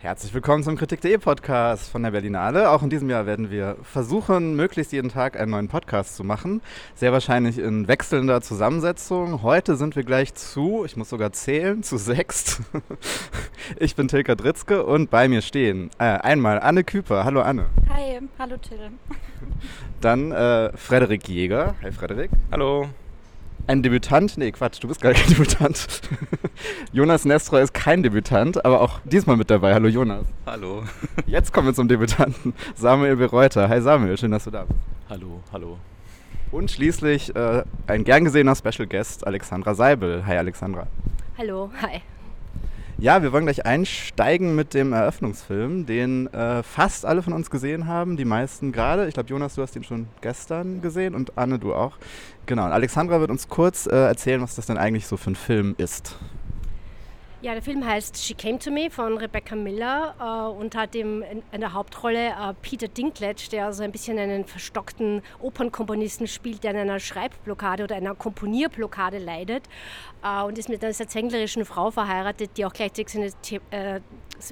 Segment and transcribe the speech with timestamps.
[0.00, 2.70] Herzlich willkommen zum Kritik.de Podcast von der Berlinale.
[2.70, 6.62] Auch in diesem Jahr werden wir versuchen, möglichst jeden Tag einen neuen Podcast zu machen.
[6.94, 9.42] Sehr wahrscheinlich in wechselnder Zusammensetzung.
[9.42, 12.62] Heute sind wir gleich zu, ich muss sogar zählen, zu sechst.
[13.78, 17.24] Ich bin Tilka Dritzke und bei mir stehen äh, einmal Anne Küper.
[17.24, 17.66] Hallo Anne.
[17.90, 18.92] Hi, hallo Till.
[20.00, 21.74] Dann äh, Frederik Jäger.
[21.82, 22.30] Hi Frederik.
[22.50, 22.88] Hallo.
[23.68, 24.38] Ein Debütant?
[24.38, 26.00] Nee, Quatsch, du bist gar kein Debütant.
[26.90, 29.74] Jonas Nestroy ist kein Debütant, aber auch diesmal mit dabei.
[29.74, 30.24] Hallo Jonas.
[30.46, 30.84] Hallo.
[31.26, 32.54] Jetzt kommen wir zum Debütanten.
[32.74, 33.68] Samuel Bereuter.
[33.68, 34.80] Hi Samuel, schön, dass du da bist.
[35.10, 35.76] Hallo, hallo.
[36.50, 40.24] Und schließlich äh, ein gern gesehener Special Guest, Alexandra Seibel.
[40.24, 40.86] Hi Alexandra.
[41.36, 42.00] Hallo, hi.
[42.96, 47.86] Ja, wir wollen gleich einsteigen mit dem Eröffnungsfilm, den äh, fast alle von uns gesehen
[47.86, 49.06] haben, die meisten gerade.
[49.06, 51.98] Ich glaube, Jonas, du hast ihn schon gestern gesehen und Anne, du auch.
[52.48, 55.36] Genau, und Alexandra wird uns kurz äh, erzählen, was das denn eigentlich so für ein
[55.36, 56.16] Film ist.
[57.40, 61.22] Ja, der Film heißt She Came to Me von Rebecca Miller äh, und hat im,
[61.22, 66.64] in, in, der Hauptrolle äh, Peter Dinklage, der so ein bisschen einen verstockten Opernkomponisten spielt,
[66.64, 69.62] der an einer Schreibblockade oder einer Komponierblockade leidet
[70.24, 74.00] äh, und ist mit einer sehr zänglerischen Frau verheiratet, die auch gleichzeitig seine äh,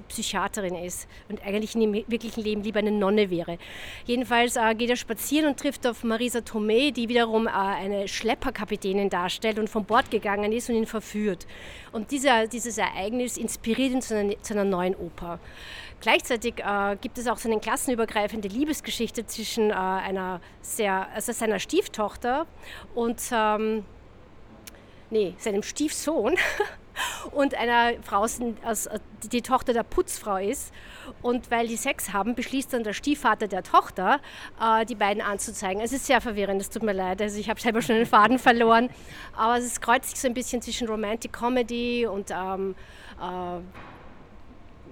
[0.08, 3.58] Psychiaterin ist und eigentlich im wirklichen Leben lieber eine Nonne wäre.
[4.04, 9.10] Jedenfalls äh, geht er spazieren und trifft auf Marisa Tomei, die wiederum äh, eine Schlepperkapitänin
[9.10, 11.46] darstellt und von Bord gegangen ist und ihn verführt.
[11.92, 15.38] Und dieser, dieses Ereignis inspiriert ihn zu einer, zu einer neuen Oper.
[16.00, 21.58] Gleichzeitig äh, gibt es auch so eine klassenübergreifende Liebesgeschichte zwischen äh, einer sehr, also seiner
[21.58, 22.46] Stieftochter
[22.94, 23.84] und ähm,
[25.10, 26.36] nee, seinem Stiefsohn
[27.32, 30.72] und einer Frau, die die Tochter der Putzfrau ist.
[31.22, 34.20] Und weil die Sex haben, beschließt dann der Stiefvater der Tochter,
[34.60, 35.82] äh, die beiden anzuzeigen.
[35.82, 37.22] Es ist sehr verwirrend, es tut mir leid.
[37.22, 38.90] Also ich habe selber schon den Faden verloren.
[39.36, 42.74] Aber es kreuzt sich so ein bisschen zwischen Romantic Comedy und ähm,
[43.20, 43.60] äh,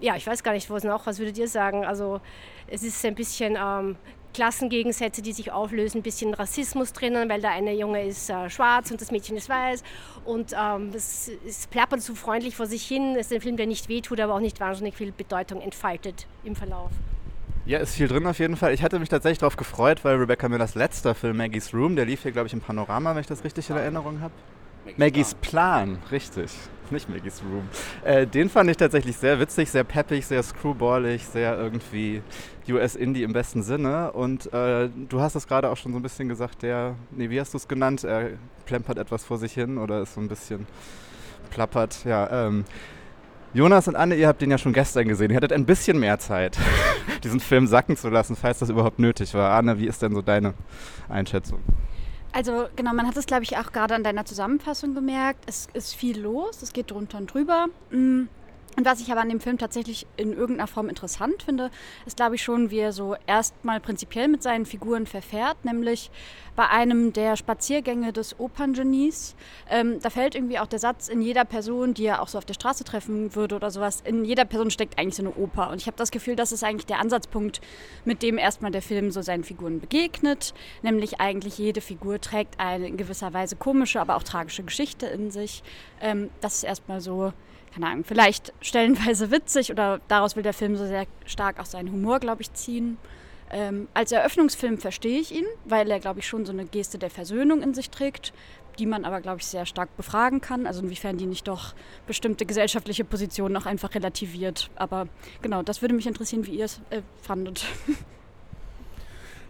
[0.04, 1.84] ja, ich weiß gar nicht, was noch, was würdet ihr sagen?
[1.84, 2.20] Also
[2.66, 3.96] es ist ein bisschen ähm,
[4.34, 8.90] Klassengegensätze, die sich auflösen, ein bisschen Rassismus drinnen, weil der eine Junge ist äh, schwarz
[8.90, 9.82] und das Mädchen ist weiß
[10.26, 13.16] und ähm, es, es plappert so freundlich vor sich hin.
[13.18, 16.54] Es ist ein Film, der nicht wehtut, aber auch nicht wahnsinnig viel Bedeutung entfaltet im
[16.54, 16.90] Verlauf.
[17.66, 18.74] Ja, ist viel drin auf jeden Fall.
[18.74, 22.22] Ich hatte mich tatsächlich darauf gefreut, weil Rebecca Millers letzter Film Maggie's Room, der lief
[22.22, 24.34] hier, glaube ich, im Panorama, wenn ich das richtig in Erinnerung habe.
[24.96, 25.98] Maggies Plan.
[26.10, 26.50] Richtig.
[26.90, 27.68] Nicht Maggies Room.
[28.04, 32.22] Äh, den fand ich tatsächlich sehr witzig, sehr peppig, sehr screwballig, sehr irgendwie
[32.68, 34.12] US-Indie im besten Sinne.
[34.12, 37.40] Und äh, du hast es gerade auch schon so ein bisschen gesagt, der, nee, wie
[37.40, 38.04] hast du es genannt?
[38.04, 38.32] Er
[38.66, 40.66] plempert etwas vor sich hin oder ist so ein bisschen
[41.50, 42.04] plappert.
[42.04, 42.64] Ja, ähm,
[43.54, 45.30] Jonas und Anne, ihr habt den ja schon gestern gesehen.
[45.30, 46.58] Ihr hattet ein bisschen mehr Zeit,
[47.24, 49.52] diesen Film sacken zu lassen, falls das überhaupt nötig war.
[49.52, 50.54] Anne, wie ist denn so deine
[51.08, 51.60] Einschätzung?
[52.34, 55.44] Also genau, man hat es, glaube ich, auch gerade an deiner Zusammenfassung gemerkt.
[55.46, 57.68] Es ist viel los, es geht drunter und drüber.
[57.90, 58.24] Mm.
[58.76, 61.70] Und was ich aber an dem Film tatsächlich in irgendeiner Form interessant finde,
[62.06, 66.10] ist, glaube ich, schon, wie er so erstmal prinzipiell mit seinen Figuren verfährt, nämlich
[66.56, 69.34] bei einem der Spaziergänge des Operngenies.
[69.70, 72.44] Ähm, da fällt irgendwie auch der Satz, in jeder Person, die er auch so auf
[72.44, 75.70] der Straße treffen würde oder sowas, in jeder Person steckt eigentlich so eine Oper.
[75.70, 77.60] Und ich habe das Gefühl, das ist eigentlich der Ansatzpunkt,
[78.04, 80.54] mit dem erstmal der Film so seinen Figuren begegnet.
[80.82, 85.30] Nämlich eigentlich jede Figur trägt eine in gewisser Weise komische, aber auch tragische Geschichte in
[85.30, 85.62] sich.
[86.00, 87.32] Ähm, das ist erstmal so
[87.74, 91.90] keine Ahnung, vielleicht stellenweise witzig oder daraus will der Film so sehr stark auch seinen
[91.90, 92.98] Humor, glaube ich, ziehen.
[93.50, 97.10] Ähm, als Eröffnungsfilm verstehe ich ihn, weil er, glaube ich, schon so eine Geste der
[97.10, 98.32] Versöhnung in sich trägt,
[98.78, 100.66] die man aber, glaube ich, sehr stark befragen kann.
[100.66, 101.74] Also inwiefern die nicht doch
[102.06, 104.70] bestimmte gesellschaftliche Positionen noch einfach relativiert.
[104.76, 105.08] Aber
[105.42, 107.66] genau, das würde mich interessieren, wie ihr es äh, fandet.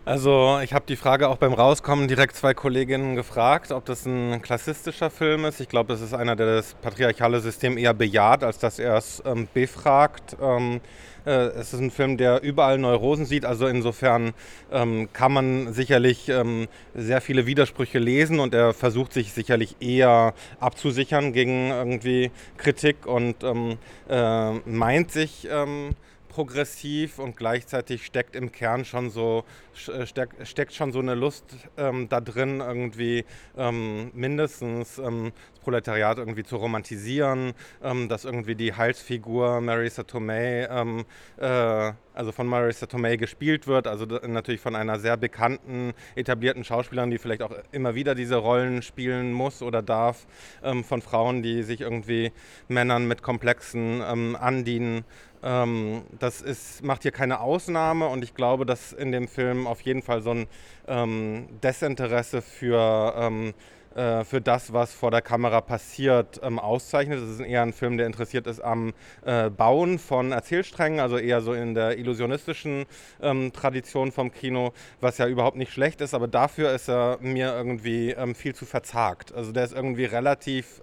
[0.07, 4.43] Also ich habe die Frage auch beim Rauskommen direkt zwei Kolleginnen gefragt, ob das ein
[4.43, 5.61] klassistischer Film ist.
[5.61, 9.23] Ich glaube, es ist einer, der das patriarchale System eher bejaht, als dass er es
[9.25, 10.37] ähm, befragt.
[10.43, 10.83] Ähm,
[11.25, 13.47] äh, es ist ein Film, der überall Neurosen sieht.
[13.47, 14.35] Also insofern
[14.71, 20.35] ähm, kann man sicherlich ähm, sehr viele Widersprüche lesen und er versucht sich sicherlich eher
[20.61, 23.79] abzusichern gegen irgendwie Kritik und ähm,
[24.11, 25.95] äh, meint sich ähm,
[26.35, 29.45] progressiv und gleichzeitig steckt im Kern schon so
[29.87, 31.45] äh, steck, steckt schon so eine Lust
[31.77, 33.25] ähm, da drin, irgendwie
[33.57, 37.53] ähm, mindestens ähm, das Proletariat irgendwie zu romantisieren,
[37.85, 41.05] ähm, dass irgendwie die Halsfigur Marisa Tomei, ähm,
[41.37, 47.13] äh, also von Marisa Tomei gespielt wird, also natürlich von einer sehr bekannten, etablierten Schauspielerin,
[47.13, 50.27] die vielleicht auch immer wieder diese Rollen spielen muss oder darf,
[50.65, 52.33] ähm, von Frauen, die sich irgendwie
[52.67, 55.05] Männern mit Komplexen andienen
[55.45, 59.83] ähm, das ist, macht hier keine Ausnahme und ich glaube, dass in dem Film auf
[59.83, 60.47] jeden Fall so ein
[60.89, 63.55] ähm, Desinteresse für ähm,
[63.95, 67.21] äh, für das, was vor der Kamera passiert, ähm, auszeichnet.
[67.21, 68.93] Es ist eher ein Film, der interessiert ist am
[69.25, 72.87] äh, Bauen von Erzählsträngen, also eher so in der illusionistischen
[73.23, 77.55] ähm, Tradition vom Kino, was ja überhaupt nicht schlecht ist, aber dafür ist er mir
[77.55, 79.33] irgendwie viel zu verzagt.
[79.33, 80.81] Also der ist irgendwie relativ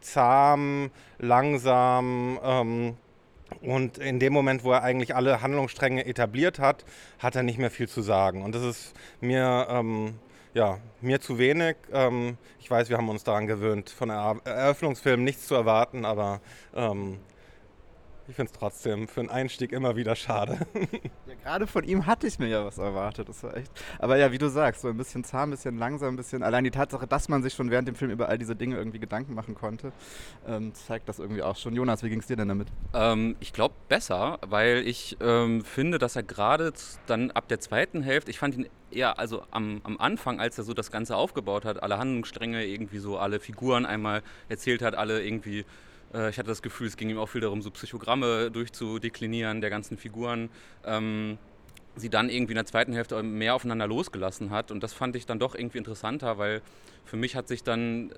[0.00, 2.96] zahm, langsam.
[3.60, 6.84] Und in dem Moment, wo er eigentlich alle Handlungsstränge etabliert hat,
[7.18, 8.42] hat er nicht mehr viel zu sagen.
[8.42, 10.14] Und das ist mir ähm,
[10.54, 11.76] ja, mir zu wenig.
[11.92, 16.40] Ähm, ich weiß, wir haben uns daran gewöhnt, von Eröffnungsfilmen nichts zu erwarten, aber
[16.74, 17.18] ähm,
[18.28, 20.58] ich finde es trotzdem für einen Einstieg immer wieder schade.
[21.26, 23.28] Ja, gerade von ihm hatte ich mir ja was erwartet.
[23.28, 23.70] Das war echt.
[23.98, 26.42] Aber ja, wie du sagst, so ein bisschen zahm, ein bisschen langsam, ein bisschen.
[26.42, 28.98] Allein die Tatsache, dass man sich schon während dem Film über all diese Dinge irgendwie
[28.98, 29.92] Gedanken machen konnte,
[30.46, 31.74] ähm, zeigt das irgendwie auch schon.
[31.74, 32.68] Jonas, wie ging es dir denn damit?
[32.94, 36.72] Ähm, ich glaube besser, weil ich ähm, finde, dass er gerade
[37.06, 40.64] dann ab der zweiten Hälfte, ich fand ihn eher, also am, am Anfang, als er
[40.64, 45.22] so das Ganze aufgebaut hat, alle Handlungsstränge, irgendwie so alle Figuren einmal erzählt hat, alle
[45.22, 45.66] irgendwie
[46.14, 49.70] äh, ich hatte das Gefühl, es ging ihm auch viel darum, so Psychogramme durchzudeklinieren der
[49.70, 50.50] ganzen Figuren.
[50.84, 51.38] Ähm,
[51.96, 54.70] sie dann irgendwie in der zweiten Hälfte mehr aufeinander losgelassen hat.
[54.70, 56.62] Und das fand ich dann doch irgendwie interessanter, weil
[57.04, 58.12] für mich hat sich dann,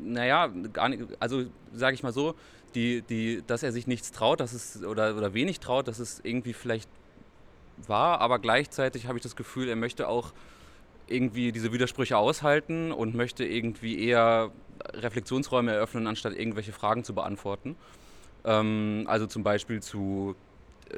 [0.00, 2.34] naja, gar nicht, also sage ich mal so,
[2.74, 6.20] die, die, dass er sich nichts traut, dass es, oder, oder wenig traut, dass es
[6.22, 6.88] irgendwie vielleicht
[7.86, 10.32] war, aber gleichzeitig habe ich das Gefühl, er möchte auch
[11.08, 14.50] irgendwie diese Widersprüche aushalten und möchte irgendwie eher
[14.92, 17.76] Reflexionsräume eröffnen, anstatt irgendwelche Fragen zu beantworten.
[18.44, 20.36] Ähm, also zum Beispiel zu,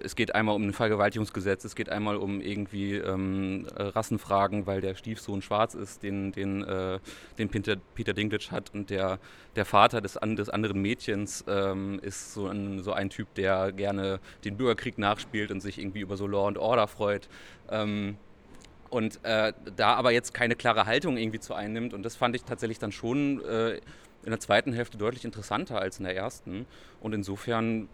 [0.02, 4.94] es geht einmal um ein Vergewaltigungsgesetz, es geht einmal um irgendwie ähm, Rassenfragen, weil der
[4.94, 6.98] Stiefsohn schwarz ist, den, den, äh,
[7.38, 9.18] den Peter, Peter Dinklage hat und der,
[9.56, 14.20] der Vater des, des anderen Mädchens ähm, ist so ein, so ein Typ, der gerne
[14.44, 17.28] den Bürgerkrieg nachspielt und sich irgendwie über so Law and Order freut.
[18.90, 21.94] Und äh, da aber jetzt keine klare Haltung irgendwie zu einnimmt.
[21.94, 25.98] Und das fand ich tatsächlich dann schon äh, in der zweiten Hälfte deutlich interessanter als
[25.98, 26.66] in der ersten.
[27.00, 27.88] Und insofern,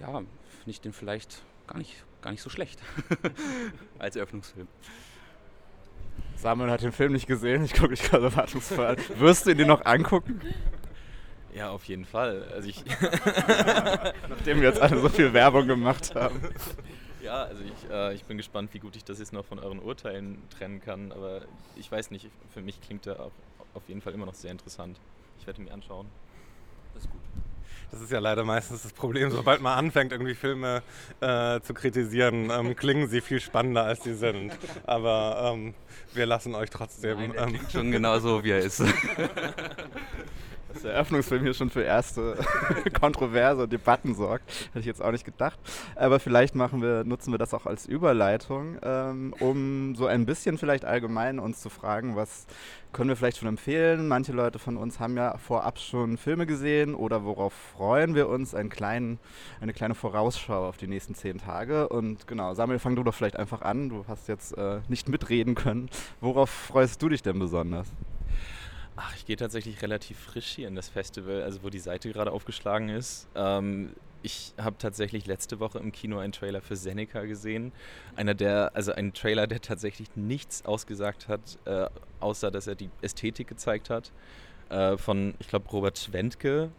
[0.00, 2.80] ja, finde ich den vielleicht gar nicht, gar nicht so schlecht
[3.98, 4.66] als Eröffnungsfilm.
[6.36, 8.96] Samuel hat den Film nicht gesehen, ich gucke mich gerade erwartungsvoll an.
[9.16, 10.40] Wirst du ihn dir noch angucken?
[11.54, 12.44] Ja, auf jeden Fall.
[12.54, 12.84] Also ich
[14.28, 16.40] Nachdem wir jetzt alle so viel Werbung gemacht haben.
[17.22, 19.80] Ja, also ich, äh, ich bin gespannt, wie gut ich das jetzt noch von euren
[19.80, 21.12] Urteilen trennen kann.
[21.12, 21.42] Aber
[21.76, 23.32] ich weiß nicht, für mich klingt er auch
[23.74, 24.98] auf jeden Fall immer noch sehr interessant.
[25.40, 26.06] Ich werde ihn mir anschauen.
[26.94, 27.20] Das ist gut.
[27.90, 29.30] Das ist ja leider meistens das Problem.
[29.30, 30.82] Sobald man anfängt, irgendwie Filme
[31.20, 34.52] äh, zu kritisieren, ähm, klingen sie viel spannender, als sie sind.
[34.84, 35.74] Aber ähm,
[36.12, 37.18] wir lassen euch trotzdem.
[37.18, 38.82] Nein, ähm, klingt schon genauso, wie er ist.
[40.72, 42.36] dass der Eröffnungsfilm hier schon für erste
[43.00, 44.48] kontroverse Debatten sorgt.
[44.68, 45.58] Hätte ich jetzt auch nicht gedacht.
[45.96, 50.58] Aber vielleicht machen wir, nutzen wir das auch als Überleitung, ähm, um so ein bisschen
[50.58, 52.46] vielleicht allgemein uns zu fragen, was
[52.92, 54.08] können wir vielleicht schon empfehlen.
[54.08, 58.54] Manche Leute von uns haben ja vorab schon Filme gesehen oder worauf freuen wir uns?
[58.54, 59.18] Einen kleinen,
[59.60, 61.88] eine kleine Vorausschau auf die nächsten zehn Tage.
[61.88, 63.88] Und genau, Samuel, fang du doch vielleicht einfach an.
[63.88, 65.90] Du hast jetzt äh, nicht mitreden können.
[66.20, 67.88] Worauf freust du dich denn besonders?
[69.00, 72.32] Ach, ich gehe tatsächlich relativ frisch hier in das Festival, also wo die Seite gerade
[72.32, 73.28] aufgeschlagen ist.
[73.36, 77.70] Ähm, ich habe tatsächlich letzte Woche im Kino einen Trailer für Seneca gesehen.
[78.16, 82.90] Einer der, also ein Trailer, der tatsächlich nichts ausgesagt hat, äh, außer dass er die
[83.00, 84.10] Ästhetik gezeigt hat.
[84.68, 86.70] Äh, von, ich glaube, Robert Schwentke,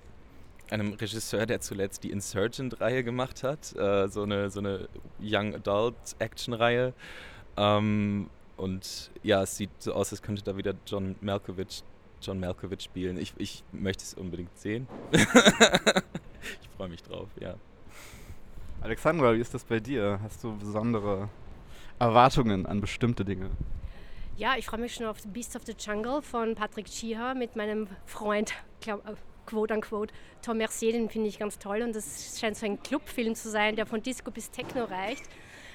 [0.69, 3.73] einem Regisseur, der zuletzt die Insurgent-Reihe gemacht hat.
[3.77, 4.89] Äh, so, eine, so eine
[5.21, 6.93] Young Adult Action-Reihe.
[7.55, 11.81] Ähm, und ja, es sieht so aus, als könnte da wieder John Malkovich
[12.21, 13.17] John Malkovich spielen.
[13.17, 14.87] Ich, ich möchte es unbedingt sehen.
[15.11, 17.55] ich freue mich drauf, ja.
[18.81, 20.19] Alexandra, wie ist das bei dir?
[20.23, 21.29] Hast du besondere
[21.99, 23.49] Erwartungen an bestimmte Dinge?
[24.37, 27.87] Ja, ich freue mich schon auf Beast of the Jungle von Patrick Chiha mit meinem
[28.05, 32.55] Freund, glaub, äh, quote unquote, Tom Mercier, den finde ich ganz toll und das scheint
[32.55, 35.23] so ein Clubfilm zu sein, der von Disco bis Techno reicht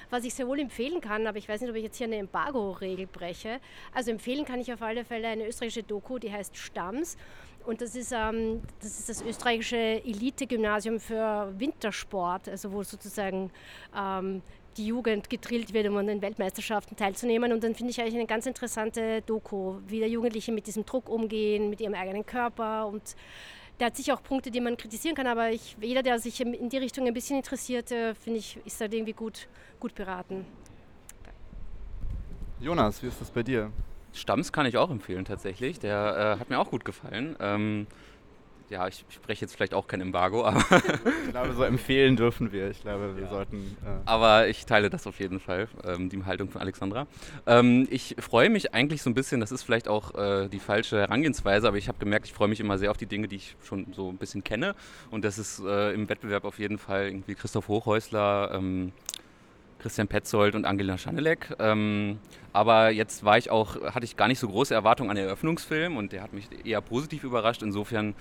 [0.09, 2.17] was ich sehr wohl empfehlen kann, aber ich weiß nicht, ob ich jetzt hier eine
[2.17, 3.59] Embargo-Regel breche.
[3.93, 7.17] Also empfehlen kann ich auf alle Fälle eine österreichische Doku, die heißt Stamms.
[7.65, 13.51] Und das ist, ähm, das ist das österreichische Elite-Gymnasium für Wintersport, also wo sozusagen
[13.97, 14.41] ähm,
[14.77, 17.51] die Jugend gedrillt wird, um an den Weltmeisterschaften teilzunehmen.
[17.53, 21.09] Und dann finde ich eigentlich eine ganz interessante Doku, wie der Jugendliche mit diesem Druck
[21.09, 23.15] umgehen, mit ihrem eigenen Körper und
[23.79, 26.69] der hat sicher auch Punkte, die man kritisieren kann, aber ich, jeder, der sich in
[26.69, 29.47] die Richtung ein bisschen interessiert, äh, finde ich, ist da irgendwie gut,
[29.79, 30.45] gut beraten.
[32.59, 33.71] Jonas, wie ist das bei dir?
[34.13, 35.79] Stamms kann ich auch empfehlen tatsächlich.
[35.79, 37.35] Der äh, hat mir auch gut gefallen.
[37.39, 37.87] Ähm,
[38.69, 40.59] ja, ich spreche jetzt vielleicht auch kein Embargo, aber.
[41.25, 42.69] ich glaube, so empfehlen dürfen wir.
[42.69, 43.29] Ich glaube, wir ja.
[43.29, 43.77] sollten.
[43.85, 47.07] Äh aber ich teile das auf jeden Fall, ähm, die Haltung von Alexandra.
[47.45, 50.99] Ähm, ich freue mich eigentlich so ein bisschen, das ist vielleicht auch äh, die falsche
[50.99, 53.55] Herangehensweise, aber ich habe gemerkt, ich freue mich immer sehr auf die Dinge, die ich
[53.63, 54.75] schon so ein bisschen kenne.
[55.11, 58.51] Und das ist äh, im Wettbewerb auf jeden Fall irgendwie Christoph Hochhäusler.
[58.53, 58.91] Ähm,
[59.85, 61.55] Christian Petzold und Angela Schanelek.
[61.59, 62.17] Ähm,
[62.53, 65.95] aber jetzt war ich auch, hatte ich gar nicht so große Erwartungen an den Eröffnungsfilm
[65.95, 67.61] und der hat mich eher positiv überrascht.
[67.61, 68.15] Insofern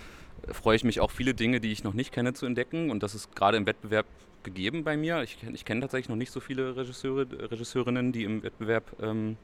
[0.52, 2.90] freue ich mich auch viele Dinge, die ich noch nicht kenne, zu entdecken.
[2.90, 4.04] Und das ist gerade im Wettbewerb
[4.42, 5.22] gegeben bei mir.
[5.22, 9.38] Ich, ich kenne tatsächlich noch nicht so viele Regisseure, Regisseurinnen, die im Wettbewerb ähm,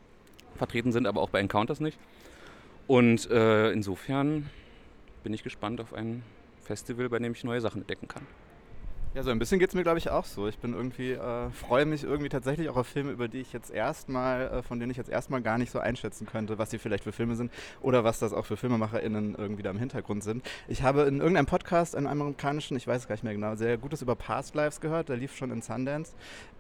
[0.57, 1.99] vertreten sind, aber auch bei Encounters nicht.
[2.87, 4.51] Und äh, insofern
[5.25, 6.23] bin ich gespannt auf ein
[6.65, 8.27] Festival, bei dem ich neue Sachen entdecken kann.
[9.13, 10.47] Ja, so ein bisschen geht es mir, glaube ich, auch so.
[10.47, 13.73] Ich bin irgendwie, äh, freue mich irgendwie tatsächlich auch auf Filme, über die ich jetzt
[13.73, 17.03] erstmal, äh, von denen ich jetzt erstmal gar nicht so einschätzen könnte, was sie vielleicht
[17.03, 17.51] für Filme sind
[17.83, 20.49] oder was das auch für FilmemacherInnen irgendwie da im Hintergrund sind.
[20.69, 23.79] Ich habe in irgendeinem Podcast, einem amerikanischen, ich weiß es gar nicht mehr genau, sehr
[23.79, 26.13] Gutes über Past Lives gehört, der lief schon in Sundance.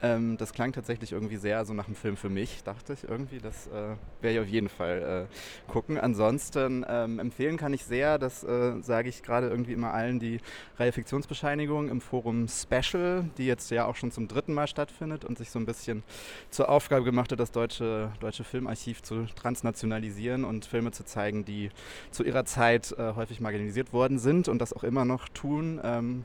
[0.02, 3.38] Ähm, das klang tatsächlich irgendwie sehr so nach einem Film für mich, dachte ich irgendwie.
[3.38, 5.98] Das äh, werde ich auf jeden Fall äh, gucken.
[5.98, 10.40] Ansonsten ähm, empfehlen kann ich sehr, das äh, sage ich gerade irgendwie immer allen, die
[10.78, 15.38] Reihe Fiktionsbescheinigung im Forum Special, die jetzt ja auch schon zum dritten Mal stattfindet und
[15.38, 16.02] sich so ein bisschen
[16.50, 21.70] zur Aufgabe gemacht hat, das deutsche, deutsche Filmarchiv zu transnationalisieren und Filme zu zeigen, die
[22.10, 25.80] zu ihrer Zeit äh, häufig marginalisiert worden sind und das auch immer noch tun.
[25.82, 26.24] Ähm,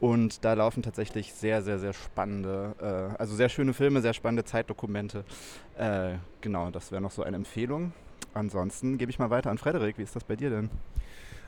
[0.00, 4.44] und da laufen tatsächlich sehr, sehr, sehr spannende, äh, also sehr schöne Filme, sehr spannende
[4.44, 5.24] Zeitdokumente.
[5.78, 7.92] Äh, genau, das wäre noch so eine Empfehlung.
[8.34, 9.98] Ansonsten gebe ich mal weiter an Frederik.
[9.98, 10.70] Wie ist das bei dir denn?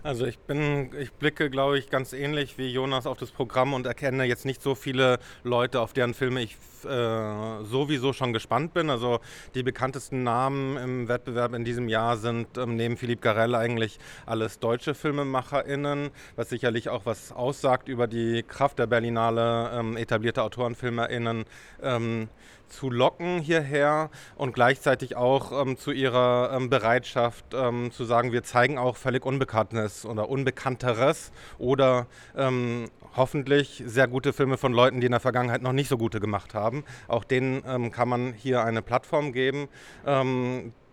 [0.04, 3.86] Also ich bin, ich blicke, glaube ich, ganz ähnlich wie Jonas auf das Programm und
[3.86, 8.90] erkenne jetzt nicht so viele Leute, auf deren Filme ich äh, sowieso schon gespannt bin.
[8.90, 9.20] Also
[9.54, 14.58] die bekanntesten Namen im Wettbewerb in diesem Jahr sind ähm, neben Philipp Garell eigentlich alles
[14.58, 21.46] deutsche FilmemacherInnen, was sicherlich auch was aussagt über die Kraft der Berlinale ähm, etablierte AutorenfilmerInnen.
[21.82, 22.28] Ähm,
[22.68, 28.42] zu locken hierher und gleichzeitig auch ähm, zu ihrer ähm, Bereitschaft ähm, zu sagen, wir
[28.42, 32.06] zeigen auch völlig Unbekanntes oder Unbekannteres oder
[32.36, 36.20] ähm, hoffentlich sehr gute Filme von Leuten, die in der Vergangenheit noch nicht so gute
[36.20, 36.84] gemacht haben.
[37.08, 39.68] Auch denen ähm, kann man hier eine Plattform geben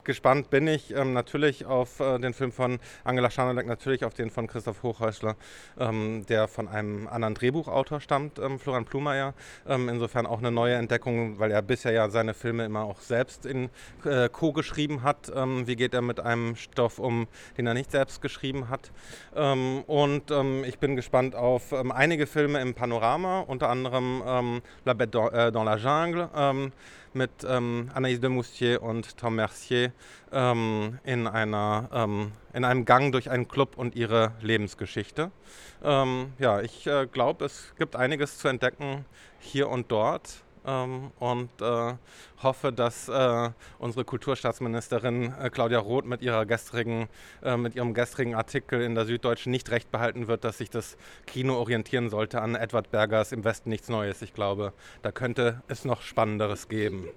[0.04, 4.30] gespannt bin ich ähm, natürlich auf äh, den Film von Angela Schanelek, natürlich auf den
[4.30, 5.36] von Christoph Hochhäusler,
[5.80, 9.34] ähm, der von einem anderen Drehbuchautor stammt, ähm, Florian Plumeyer.
[9.68, 13.46] Ähm, insofern auch eine neue Entdeckung, weil er bisher ja seine Filme immer auch selbst
[13.46, 13.70] in
[14.06, 14.54] äh, Co.
[14.54, 15.32] geschrieben hat.
[15.36, 17.28] Ähm, wie geht er mit einem Stoff um,
[17.58, 18.92] den er nicht selbst geschrieben hat?
[19.36, 20.32] Ähm, und
[20.66, 25.76] ich bin gespannt auf einige Filme im Panorama, unter anderem La Bête dans äh, la
[25.76, 26.72] Jungle
[27.14, 29.92] mit ähm, Anaïs de Moustier und Tom Mercier
[30.32, 35.32] ähm, in, einer, ähm, in einem Gang durch einen Club und ihre Lebensgeschichte.
[35.84, 39.06] Ähm, ja, ich äh, glaube, es gibt einiges zu entdecken
[39.40, 41.94] hier und dort ähm, und äh,
[42.44, 43.50] hoffe, dass äh,
[43.80, 47.08] unsere Kulturstaatsministerin äh, Claudia Roth mit, ihrer gestrigen,
[47.44, 50.98] äh, mit ihrem gestrigen Artikel in der Süddeutschen nicht recht behalten wird, dass sich das
[51.26, 54.22] Kino orientieren sollte an Edward Bergers Im Westen nichts Neues.
[54.22, 57.08] Ich glaube, da könnte es noch Spannenderes geben.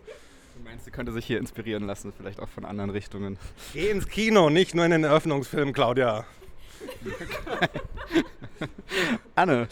[0.57, 3.39] Du meinst, sie könnte sich hier inspirieren lassen, vielleicht auch von anderen Richtungen?
[3.73, 6.25] Geh ins Kino, nicht nur in den Eröffnungsfilm, Claudia.
[9.35, 9.69] Anne.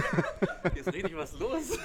[0.74, 1.78] Jetzt rede ich was los.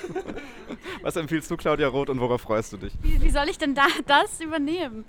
[1.02, 2.94] Was empfiehlst du, Claudia Roth, und worauf freust du dich?
[3.02, 5.06] Wie, wie soll ich denn da das übernehmen?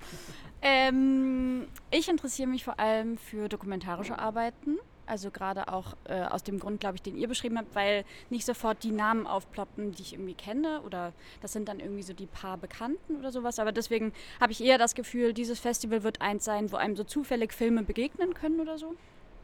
[0.61, 4.77] Ähm, ich interessiere mich vor allem für dokumentarische Arbeiten.
[5.05, 8.45] Also gerade auch äh, aus dem Grund, glaube ich, den ihr beschrieben habt, weil nicht
[8.45, 10.81] sofort die Namen aufploppen, die ich irgendwie kenne.
[10.81, 13.57] Oder das sind dann irgendwie so die paar Bekannten oder sowas.
[13.57, 17.03] Aber deswegen habe ich eher das Gefühl, dieses Festival wird eins sein, wo einem so
[17.03, 18.93] zufällig Filme begegnen können oder so.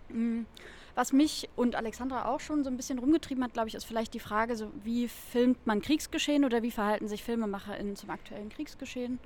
[0.10, 0.46] Mhm.
[0.96, 4.14] Was mich und Alexandra auch schon so ein bisschen rumgetrieben hat, glaube ich, ist vielleicht
[4.14, 9.20] die Frage, so, wie filmt man Kriegsgeschehen oder wie verhalten sich FilmemacherInnen zum aktuellen Kriegsgeschehen?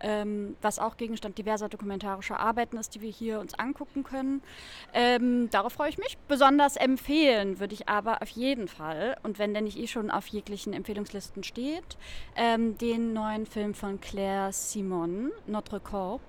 [0.00, 4.42] Ähm, was auch Gegenstand diverser dokumentarischer Arbeiten ist, die wir hier uns angucken können.
[4.92, 6.18] Ähm, darauf freue ich mich.
[6.28, 10.26] Besonders empfehlen würde ich aber auf jeden Fall, und wenn der nicht eh schon auf
[10.26, 11.96] jeglichen Empfehlungslisten steht,
[12.36, 16.20] ähm, den neuen Film von Claire Simon, Notre Corps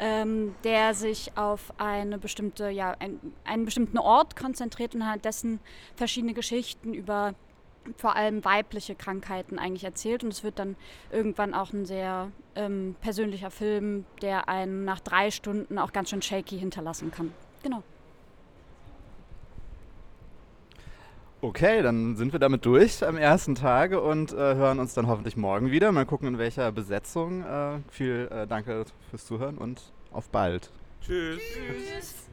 [0.00, 5.60] ähm, der sich auf eine bestimmte, ja, ein, einen bestimmten Ort konzentriert und halt dessen
[5.94, 7.34] verschiedene Geschichten über
[7.96, 10.24] vor allem weibliche Krankheiten eigentlich erzählt.
[10.24, 10.76] Und es wird dann
[11.12, 16.22] irgendwann auch ein sehr ähm, persönlicher Film, der einen nach drei Stunden auch ganz schön
[16.22, 17.32] shaky hinterlassen kann.
[17.62, 17.82] Genau.
[21.42, 25.38] Okay, dann sind wir damit durch am ersten Tage und äh, hören uns dann hoffentlich
[25.38, 25.90] morgen wieder.
[25.90, 27.42] Mal gucken, in welcher Besetzung.
[27.42, 29.80] Äh, viel äh, Danke fürs Zuhören und
[30.12, 30.70] auf bald.
[31.00, 31.40] Tschüss.
[31.40, 32.29] Tschüss.